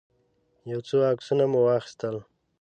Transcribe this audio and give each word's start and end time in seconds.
يو 0.71 0.79
څو 0.87 0.97
عکسونه 1.11 1.43
مو 1.51 1.59
واخيستل. 1.65 2.15